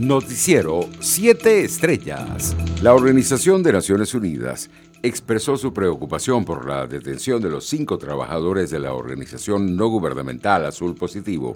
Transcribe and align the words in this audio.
Noticiero 0.00 0.88
7 0.98 1.62
Estrellas. 1.62 2.56
La 2.80 2.94
Organización 2.94 3.62
de 3.62 3.74
Naciones 3.74 4.14
Unidas 4.14 4.70
expresó 5.02 5.58
su 5.58 5.74
preocupación 5.74 6.46
por 6.46 6.66
la 6.66 6.86
detención 6.86 7.42
de 7.42 7.50
los 7.50 7.66
cinco 7.66 7.98
trabajadores 7.98 8.70
de 8.70 8.78
la 8.78 8.94
organización 8.94 9.76
no 9.76 9.88
gubernamental 9.88 10.64
Azul 10.64 10.94
Positivo, 10.94 11.54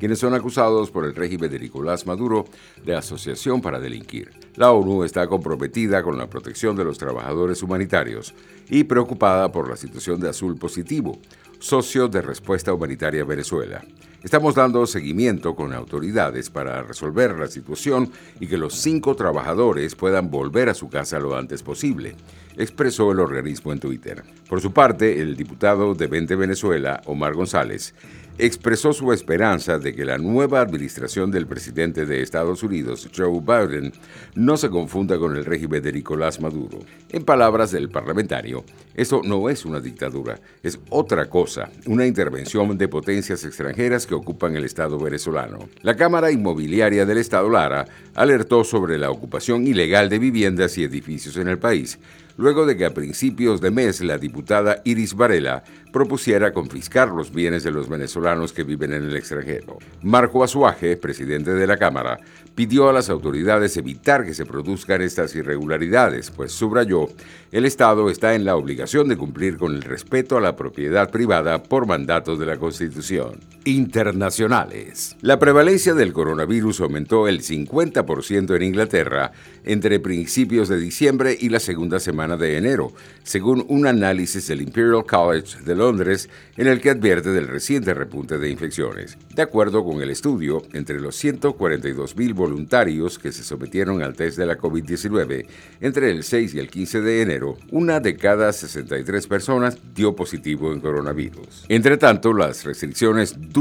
quienes 0.00 0.18
son 0.18 0.34
acusados 0.34 0.90
por 0.90 1.04
el 1.04 1.14
régimen 1.14 1.48
de 1.52 1.60
Nicolás 1.60 2.04
Maduro 2.04 2.46
de 2.84 2.96
asociación 2.96 3.60
para 3.60 3.78
delinquir. 3.78 4.32
La 4.56 4.72
ONU 4.72 5.04
está 5.04 5.28
comprometida 5.28 6.02
con 6.02 6.18
la 6.18 6.28
protección 6.28 6.74
de 6.74 6.82
los 6.82 6.98
trabajadores 6.98 7.62
humanitarios 7.62 8.34
y 8.68 8.82
preocupada 8.82 9.52
por 9.52 9.70
la 9.70 9.76
situación 9.76 10.18
de 10.18 10.30
Azul 10.30 10.56
Positivo, 10.56 11.20
socio 11.60 12.08
de 12.08 12.22
Respuesta 12.22 12.74
Humanitaria 12.74 13.22
Venezuela. 13.22 13.84
Estamos 14.24 14.54
dando 14.54 14.86
seguimiento 14.86 15.54
con 15.54 15.74
autoridades 15.74 16.48
para 16.48 16.82
resolver 16.82 17.38
la 17.38 17.46
situación 17.46 18.10
y 18.40 18.46
que 18.46 18.56
los 18.56 18.72
cinco 18.72 19.14
trabajadores 19.16 19.94
puedan 19.96 20.30
volver 20.30 20.70
a 20.70 20.74
su 20.74 20.88
casa 20.88 21.18
lo 21.18 21.36
antes 21.36 21.62
posible, 21.62 22.16
expresó 22.56 23.12
el 23.12 23.20
organismo 23.20 23.70
en 23.74 23.80
Twitter. 23.80 24.24
Por 24.48 24.62
su 24.62 24.72
parte, 24.72 25.20
el 25.20 25.36
diputado 25.36 25.94
de 25.94 26.06
20 26.06 26.36
Venezuela, 26.36 27.02
Omar 27.04 27.34
González, 27.34 27.94
expresó 28.38 28.92
su 28.92 29.12
esperanza 29.12 29.78
de 29.78 29.94
que 29.94 30.04
la 30.04 30.18
nueva 30.18 30.60
administración 30.60 31.30
del 31.30 31.46
presidente 31.46 32.04
de 32.04 32.22
Estados 32.22 32.62
Unidos, 32.62 33.08
Joe 33.16 33.40
Biden, 33.40 33.92
no 34.34 34.56
se 34.56 34.70
confunda 34.70 35.18
con 35.18 35.36
el 35.36 35.44
régimen 35.44 35.82
de 35.82 35.92
Nicolás 35.92 36.40
Maduro. 36.40 36.80
En 37.10 37.24
palabras 37.24 37.70
del 37.70 37.90
parlamentario, 37.90 38.64
esto 38.94 39.22
no 39.24 39.48
es 39.48 39.64
una 39.64 39.80
dictadura, 39.80 40.40
es 40.62 40.78
otra 40.90 41.26
cosa, 41.26 41.70
una 41.86 42.06
intervención 42.06 42.76
de 42.76 42.88
potencias 42.88 43.44
extranjeras 43.44 44.06
que 44.06 44.14
ocupan 44.14 44.56
el 44.56 44.64
Estado 44.64 44.98
venezolano. 44.98 45.68
La 45.82 45.96
Cámara 45.96 46.32
Inmobiliaria 46.32 47.06
del 47.06 47.18
Estado 47.18 47.48
Lara 47.48 47.86
alertó 48.14 48.64
sobre 48.64 48.98
la 48.98 49.10
ocupación 49.10 49.66
ilegal 49.66 50.08
de 50.08 50.18
viviendas 50.18 50.76
y 50.78 50.84
edificios 50.84 51.36
en 51.36 51.48
el 51.48 51.58
país, 51.58 51.98
luego 52.36 52.66
de 52.66 52.76
que 52.76 52.84
a 52.84 52.94
principios 52.94 53.60
de 53.60 53.70
mes 53.70 54.00
la 54.00 54.18
diputada 54.18 54.80
Iris 54.84 55.14
Varela 55.14 55.62
propusiera 55.92 56.52
confiscar 56.52 57.08
los 57.08 57.32
bienes 57.32 57.62
de 57.62 57.70
los 57.70 57.88
venezolanos 57.88 58.52
que 58.52 58.64
viven 58.64 58.92
en 58.92 59.04
el 59.04 59.16
extranjero. 59.16 59.78
Marco 60.02 60.42
Azuaje, 60.42 60.96
presidente 60.96 61.52
de 61.52 61.66
la 61.66 61.76
Cámara, 61.76 62.18
pidió 62.54 62.88
a 62.88 62.92
las 62.92 63.10
autoridades 63.10 63.76
evitar 63.76 64.24
que 64.24 64.34
se 64.34 64.46
produzcan 64.46 65.02
estas 65.02 65.34
irregularidades, 65.34 66.30
pues 66.30 66.52
subrayó, 66.52 67.08
el 67.52 67.64
Estado 67.64 68.10
está 68.10 68.34
en 68.34 68.44
la 68.44 68.56
obligación 68.56 69.08
de 69.08 69.16
cumplir 69.16 69.56
con 69.56 69.74
el 69.74 69.82
respeto 69.82 70.36
a 70.36 70.40
la 70.40 70.56
propiedad 70.56 71.10
privada 71.10 71.62
por 71.62 71.86
mandato 71.86 72.36
de 72.36 72.46
la 72.46 72.56
Constitución. 72.56 73.53
Internacionales. 73.64 75.16
La 75.20 75.38
prevalencia 75.38 75.94
del 75.94 76.12
coronavirus 76.12 76.80
aumentó 76.80 77.28
el 77.28 77.40
50% 77.40 78.56
en 78.56 78.62
Inglaterra 78.62 79.32
entre 79.64 80.00
principios 80.00 80.68
de 80.68 80.78
diciembre 80.78 81.36
y 81.38 81.48
la 81.48 81.60
segunda 81.60 81.98
semana 82.00 82.36
de 82.36 82.58
enero, 82.58 82.92
según 83.22 83.64
un 83.68 83.86
análisis 83.86 84.46
del 84.48 84.60
Imperial 84.60 85.04
College 85.06 85.62
de 85.64 85.74
Londres 85.74 86.28
en 86.56 86.66
el 86.66 86.80
que 86.80 86.90
advierte 86.90 87.30
del 87.30 87.48
reciente 87.48 87.94
repunte 87.94 88.38
de 88.38 88.50
infecciones. 88.50 89.16
De 89.34 89.42
acuerdo 89.42 89.84
con 89.84 90.02
el 90.02 90.10
estudio, 90.10 90.62
entre 90.72 91.00
los 91.00 91.22
142.000 91.22 92.34
voluntarios 92.34 93.18
que 93.18 93.32
se 93.32 93.42
sometieron 93.42 94.02
al 94.02 94.14
test 94.14 94.38
de 94.38 94.46
la 94.46 94.58
COVID-19 94.58 95.46
entre 95.80 96.10
el 96.10 96.22
6 96.22 96.54
y 96.54 96.58
el 96.58 96.68
15 96.68 97.00
de 97.00 97.22
enero, 97.22 97.56
una 97.70 98.00
de 98.00 98.16
cada 98.16 98.52
63 98.52 99.26
personas 99.26 99.78
dio 99.94 100.14
positivo 100.14 100.72
en 100.72 100.80
coronavirus. 100.80 101.64
Entre 101.68 101.96
tanto, 101.96 102.32
las 102.32 102.64
restricciones 102.64 103.52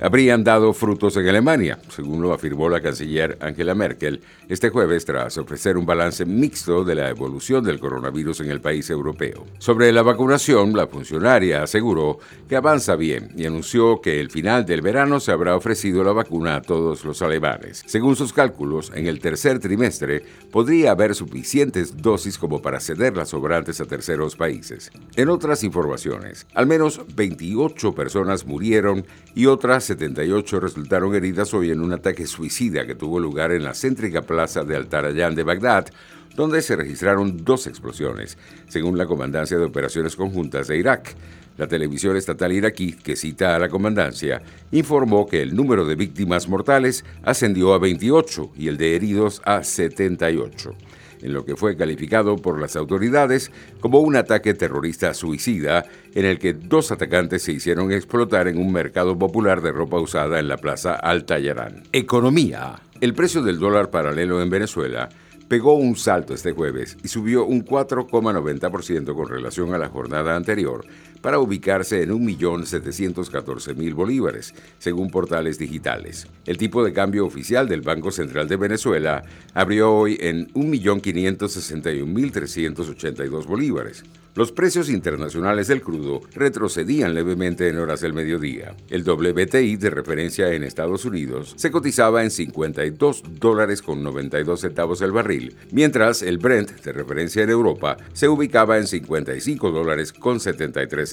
habrían 0.00 0.44
dado 0.44 0.72
frutos 0.72 1.16
en 1.16 1.28
Alemania, 1.28 1.78
según 1.88 2.22
lo 2.22 2.32
afirmó 2.32 2.68
la 2.68 2.80
canciller 2.80 3.36
Angela 3.40 3.74
Merkel 3.74 4.22
este 4.48 4.70
jueves 4.70 5.04
tras 5.04 5.36
ofrecer 5.38 5.76
un 5.76 5.86
balance 5.86 6.24
mixto 6.24 6.84
de 6.84 6.94
la 6.94 7.10
evolución 7.10 7.62
del 7.62 7.78
coronavirus 7.78 8.40
en 8.40 8.50
el 8.50 8.60
país 8.60 8.88
europeo. 8.90 9.46
Sobre 9.58 9.92
la 9.92 10.02
vacunación, 10.02 10.72
la 10.72 10.86
funcionaria 10.86 11.62
aseguró 11.62 12.18
que 12.48 12.56
avanza 12.56 12.96
bien 12.96 13.30
y 13.36 13.46
anunció 13.46 14.00
que 14.00 14.20
el 14.20 14.30
final 14.30 14.64
del 14.64 14.82
verano 14.82 15.20
se 15.20 15.32
habrá 15.32 15.54
ofrecido 15.54 16.02
la 16.02 16.12
vacuna 16.12 16.56
a 16.56 16.62
todos 16.62 17.04
los 17.04 17.20
alemanes. 17.22 17.82
Según 17.86 18.16
sus 18.16 18.32
cálculos, 18.32 18.90
en 18.94 19.06
el 19.06 19.20
tercer 19.20 19.58
trimestre 19.60 20.24
podría 20.50 20.92
haber 20.92 21.14
suficientes 21.14 22.00
dosis 22.00 22.38
como 22.38 22.62
para 22.62 22.80
ceder 22.80 23.16
las 23.16 23.28
sobrantes 23.28 23.80
a 23.80 23.84
terceros 23.84 24.34
países. 24.34 24.90
En 25.14 25.28
otras 25.28 25.62
informaciones, 25.62 26.46
al 26.54 26.66
menos 26.66 27.02
28 27.14 27.94
personas 27.94 28.46
murieron 28.46 29.04
y 29.34 29.46
otras 29.46 29.84
78 29.84 30.60
resultaron 30.60 31.14
heridas 31.14 31.54
hoy 31.54 31.70
en 31.70 31.80
un 31.80 31.92
ataque 31.92 32.26
suicida 32.26 32.86
que 32.86 32.94
tuvo 32.94 33.20
lugar 33.20 33.52
en 33.52 33.62
la 33.62 33.74
céntrica 33.74 34.22
plaza 34.22 34.64
de 34.64 34.76
Altarayán 34.76 35.34
de 35.34 35.44
Bagdad, 35.44 35.86
donde 36.34 36.62
se 36.62 36.76
registraron 36.76 37.44
dos 37.44 37.66
explosiones, 37.66 38.38
según 38.68 38.98
la 38.98 39.06
Comandancia 39.06 39.58
de 39.58 39.64
Operaciones 39.64 40.16
Conjuntas 40.16 40.68
de 40.68 40.78
Irak. 40.78 41.14
La 41.58 41.68
televisión 41.68 42.16
estatal 42.16 42.52
iraquí, 42.52 42.92
que 42.92 43.16
cita 43.16 43.54
a 43.54 43.58
la 43.58 43.68
comandancia, 43.68 44.40
informó 44.72 45.26
que 45.26 45.42
el 45.42 45.54
número 45.54 45.84
de 45.84 45.94
víctimas 45.94 46.48
mortales 46.48 47.04
ascendió 47.22 47.74
a 47.74 47.78
28 47.78 48.52
y 48.56 48.68
el 48.68 48.78
de 48.78 48.96
heridos 48.96 49.42
a 49.44 49.62
78 49.62 50.74
en 51.22 51.32
lo 51.32 51.44
que 51.44 51.56
fue 51.56 51.76
calificado 51.76 52.36
por 52.36 52.60
las 52.60 52.76
autoridades 52.76 53.50
como 53.80 54.00
un 54.00 54.16
ataque 54.16 54.54
terrorista 54.54 55.14
suicida 55.14 55.84
en 56.14 56.24
el 56.24 56.38
que 56.38 56.52
dos 56.52 56.92
atacantes 56.92 57.42
se 57.42 57.52
hicieron 57.52 57.92
explotar 57.92 58.48
en 58.48 58.58
un 58.58 58.72
mercado 58.72 59.18
popular 59.18 59.60
de 59.60 59.72
ropa 59.72 59.98
usada 59.98 60.38
en 60.38 60.48
la 60.48 60.56
plaza 60.56 60.94
Altayarán. 60.94 61.84
Economía. 61.92 62.80
El 63.00 63.14
precio 63.14 63.42
del 63.42 63.58
dólar 63.58 63.90
paralelo 63.90 64.42
en 64.42 64.50
Venezuela 64.50 65.08
pegó 65.50 65.74
un 65.74 65.96
salto 65.96 66.32
este 66.32 66.52
jueves 66.52 66.96
y 67.02 67.08
subió 67.08 67.44
un 67.44 67.64
4,90% 67.64 69.14
con 69.16 69.28
relación 69.28 69.74
a 69.74 69.78
la 69.78 69.88
jornada 69.88 70.36
anterior 70.36 70.84
para 71.20 71.38
ubicarse 71.38 72.02
en 72.02 72.10
1.714.000 72.10 73.94
bolívares, 73.94 74.52
según 74.78 75.10
portales 75.10 75.58
digitales. 75.58 76.26
El 76.46 76.58
tipo 76.58 76.84
de 76.84 76.92
cambio 76.92 77.24
oficial 77.26 77.68
del 77.68 77.82
Banco 77.82 78.10
Central 78.10 78.48
de 78.48 78.56
Venezuela 78.56 79.22
abrió 79.54 79.92
hoy 79.92 80.16
en 80.20 80.48
1.561.382 80.52 83.46
bolívares. 83.46 84.02
Los 84.36 84.52
precios 84.52 84.88
internacionales 84.88 85.66
del 85.66 85.82
crudo 85.82 86.20
retrocedían 86.34 87.14
levemente 87.14 87.68
en 87.68 87.78
horas 87.78 88.00
del 88.00 88.12
mediodía. 88.12 88.76
El 88.88 89.02
WTI 89.02 89.76
de 89.76 89.90
referencia 89.90 90.54
en 90.54 90.62
Estados 90.62 91.04
Unidos 91.04 91.54
se 91.56 91.72
cotizaba 91.72 92.22
en 92.22 92.30
52 92.30 93.24
dólares 93.40 93.82
con 93.82 94.04
92 94.04 94.60
centavos 94.60 95.02
el 95.02 95.10
barril, 95.10 95.56
mientras 95.72 96.22
el 96.22 96.38
Brent 96.38 96.80
de 96.80 96.92
referencia 96.92 97.42
en 97.42 97.50
Europa 97.50 97.96
se 98.12 98.28
ubicaba 98.28 98.78
en 98.78 98.86
55 98.86 99.72
dólares 99.72 100.12
con 100.12 100.38
73 100.38 101.09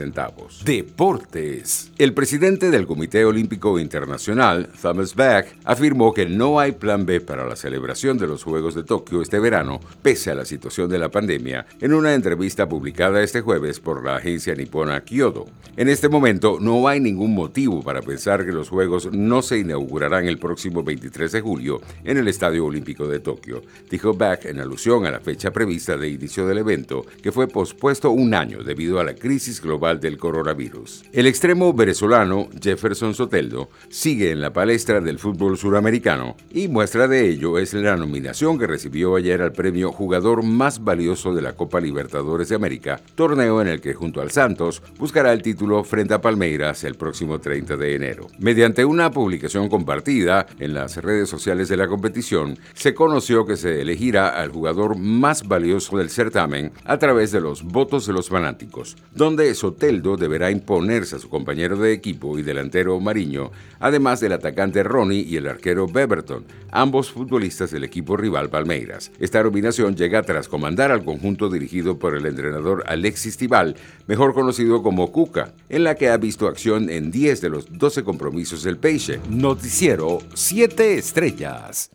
Deportes. 0.63 1.91
El 1.97 2.13
presidente 2.13 2.69
del 2.69 2.85
Comité 2.85 3.25
Olímpico 3.25 3.79
Internacional, 3.79 4.69
Thomas 4.79 5.15
Bach, 5.15 5.47
afirmó 5.63 6.13
que 6.13 6.27
no 6.27 6.59
hay 6.59 6.73
plan 6.73 7.05
B 7.05 7.19
para 7.19 7.47
la 7.47 7.55
celebración 7.55 8.19
de 8.19 8.27
los 8.27 8.43
Juegos 8.43 8.75
de 8.75 8.83
Tokio 8.83 9.23
este 9.23 9.39
verano, 9.39 9.79
pese 10.03 10.29
a 10.29 10.35
la 10.35 10.45
situación 10.45 10.89
de 10.89 10.99
la 10.99 11.09
pandemia, 11.09 11.65
en 11.81 11.93
una 11.93 12.13
entrevista 12.13 12.69
publicada 12.69 13.23
este 13.23 13.41
jueves 13.41 13.79
por 13.79 14.05
la 14.05 14.17
agencia 14.17 14.53
nipona 14.53 15.01
Kyoto. 15.01 15.47
En 15.75 15.89
este 15.89 16.09
momento 16.09 16.57
no 16.61 16.87
hay 16.87 16.99
ningún 16.99 17.33
motivo 17.33 17.81
para 17.81 18.01
pensar 18.01 18.45
que 18.45 18.51
los 18.51 18.69
Juegos 18.69 19.11
no 19.11 19.41
se 19.41 19.57
inaugurarán 19.57 20.27
el 20.27 20.37
próximo 20.37 20.83
23 20.83 21.31
de 21.31 21.41
julio 21.41 21.81
en 22.03 22.17
el 22.17 22.27
Estadio 22.27 22.65
Olímpico 22.65 23.07
de 23.07 23.19
Tokio, 23.19 23.63
dijo 23.89 24.13
Bach 24.13 24.45
en 24.45 24.59
alusión 24.59 25.05
a 25.05 25.11
la 25.11 25.19
fecha 25.19 25.51
prevista 25.51 25.97
de 25.97 26.09
inicio 26.09 26.45
del 26.45 26.59
evento, 26.59 27.05
que 27.23 27.31
fue 27.31 27.47
pospuesto 27.47 28.11
un 28.11 28.33
año 28.33 28.63
debido 28.63 28.99
a 28.99 29.03
la 29.03 29.15
crisis 29.15 29.61
global 29.61 29.86
del 29.95 30.17
coronavirus. 30.17 31.03
El 31.13 31.27
extremo 31.27 31.73
venezolano 31.73 32.49
Jefferson 32.61 33.13
Soteldo 33.13 33.69
sigue 33.89 34.31
en 34.31 34.41
la 34.41 34.53
palestra 34.53 34.99
del 34.99 35.19
fútbol 35.19 35.57
suramericano 35.57 36.35
y 36.51 36.67
muestra 36.67 37.07
de 37.07 37.29
ello 37.29 37.57
es 37.57 37.73
la 37.73 37.95
nominación 37.95 38.59
que 38.59 38.67
recibió 38.67 39.15
ayer 39.15 39.41
al 39.41 39.53
premio 39.53 39.91
Jugador 39.91 40.43
Más 40.43 40.83
Valioso 40.83 41.33
de 41.33 41.41
la 41.41 41.53
Copa 41.53 41.79
Libertadores 41.79 42.49
de 42.49 42.55
América 42.55 42.99
torneo 43.15 43.61
en 43.61 43.67
el 43.67 43.81
que 43.81 43.93
junto 43.93 44.21
al 44.21 44.31
Santos 44.31 44.81
buscará 44.97 45.33
el 45.33 45.41
título 45.41 45.83
frente 45.83 46.13
a 46.13 46.21
Palmeiras 46.21 46.83
el 46.83 46.95
próximo 46.95 47.39
30 47.39 47.77
de 47.77 47.95
enero. 47.95 48.27
Mediante 48.39 48.85
una 48.85 49.11
publicación 49.11 49.69
compartida 49.69 50.47
en 50.59 50.73
las 50.73 50.97
redes 50.97 51.29
sociales 51.29 51.69
de 51.69 51.77
la 51.77 51.87
competición, 51.87 52.57
se 52.73 52.93
conoció 52.93 53.45
que 53.45 53.57
se 53.57 53.81
elegirá 53.81 54.29
al 54.29 54.49
jugador 54.49 54.97
más 54.97 55.47
valioso 55.47 55.97
del 55.97 56.09
certamen 56.09 56.71
a 56.85 56.97
través 56.97 57.31
de 57.31 57.41
los 57.41 57.63
votos 57.63 58.05
de 58.05 58.13
los 58.13 58.29
fanáticos, 58.29 58.97
donde 59.13 59.53
Soteldo 59.77 60.17
deberá 60.17 60.49
imponerse 60.49 61.17
a 61.17 61.19
su 61.19 61.29
compañero 61.29 61.77
de 61.77 61.93
equipo 61.93 62.39
y 62.39 62.41
delantero 62.41 62.99
Mariño, 62.99 63.51
además 63.79 64.19
del 64.19 64.33
atacante 64.33 64.81
Ronnie 64.81 65.21
y 65.21 65.37
el 65.37 65.47
arquero 65.47 65.85
Beverton, 65.87 66.45
ambos 66.71 67.11
futbolistas 67.11 67.69
del 67.69 67.83
equipo 67.83 68.17
rival 68.17 68.49
Palmeiras. 68.49 69.11
Esta 69.19 69.43
nominación 69.43 69.95
llega 69.95 70.23
tras 70.23 70.47
comandar 70.47 70.91
al 70.91 71.05
conjunto 71.05 71.47
dirigido 71.51 71.99
por 71.99 72.15
el 72.15 72.25
entrenador 72.25 72.85
Alexis 72.87 73.37
Tibal, 73.37 73.75
mejor 74.07 74.33
conocido 74.33 74.81
como 74.81 75.11
Cuca, 75.11 75.53
en 75.69 75.83
la 75.83 75.93
que 75.93 76.09
ha 76.09 76.17
visto 76.17 76.47
acción 76.47 76.89
en 76.89 77.11
10 77.11 77.39
de 77.41 77.49
los 77.49 77.77
12 77.77 78.03
compromisos 78.03 78.63
del 78.63 78.77
Peixe. 78.77 79.19
Noticiero 79.29 80.17
7 80.33 80.97
Estrellas. 80.97 81.91